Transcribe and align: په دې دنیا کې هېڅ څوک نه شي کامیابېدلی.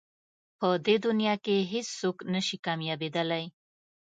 په 0.59 0.67
دې 0.85 0.95
دنیا 1.05 1.35
کې 1.45 1.55
هېڅ 1.71 1.87
څوک 1.99 2.17
نه 2.33 2.41
شي 2.47 2.57
کامیابېدلی. 2.65 3.43